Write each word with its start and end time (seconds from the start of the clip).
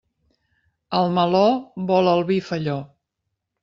El 1.01 1.13
meló 1.19 1.43
vol 1.93 2.13
el 2.17 2.29
vi 2.35 2.43
felló. 2.51 2.83